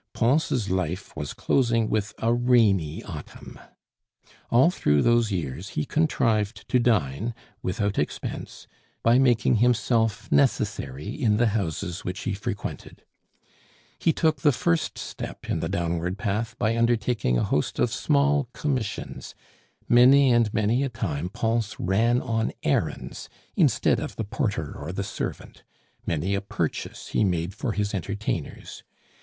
Pons' 0.13 0.71
life 0.71 1.15
was 1.15 1.31
closing 1.35 1.87
with 1.87 2.15
a 2.17 2.33
rainy 2.33 3.03
autumn. 3.03 3.59
All 4.49 4.71
through 4.71 5.03
those 5.03 5.31
years 5.31 5.69
he 5.77 5.85
contrived 5.85 6.67
to 6.69 6.79
dine 6.79 7.35
without 7.61 7.99
expense 7.99 8.65
by 9.03 9.19
making 9.19 9.57
himself 9.57 10.31
necessary 10.31 11.07
in 11.09 11.37
the 11.37 11.49
houses 11.53 12.03
which 12.03 12.21
he 12.21 12.33
frequented. 12.33 13.03
He 13.99 14.11
took 14.11 14.41
the 14.41 14.51
first 14.51 14.97
step 14.97 15.47
in 15.47 15.59
the 15.59 15.69
downward 15.69 16.17
path 16.17 16.57
by 16.57 16.75
undertaking 16.75 17.37
a 17.37 17.43
host 17.43 17.77
of 17.77 17.93
small 17.93 18.49
commissions; 18.55 19.35
many 19.87 20.31
and 20.31 20.51
many 20.51 20.81
a 20.81 20.89
time 20.89 21.29
Pons 21.29 21.75
ran 21.79 22.19
on 22.23 22.53
errands 22.63 23.29
instead 23.55 23.99
of 23.99 24.15
the 24.15 24.23
porter 24.23 24.75
or 24.75 24.91
the 24.91 25.03
servant; 25.03 25.63
many 26.07 26.33
a 26.33 26.41
purchase 26.41 27.09
he 27.09 27.23
made 27.23 27.53
for 27.53 27.73
his 27.73 27.93
entertainers. 27.93 28.81